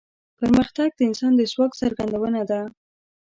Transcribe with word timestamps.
پرمختګ 0.39 0.89
د 0.95 0.99
انسان 1.09 1.31
د 1.35 1.41
ځواک 1.51 1.71
څرګندونه 1.81 2.41
ده. 2.49 2.61